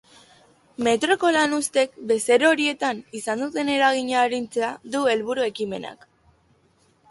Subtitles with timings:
[0.85, 6.11] Metroko lanuzteek bezero horietan izan duten eragina arintzea du helburu ekimenak.